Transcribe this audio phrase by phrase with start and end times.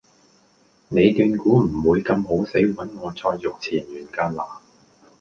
[0.89, 4.57] 你斷估唔會咁好死搵我再續前緣架喇?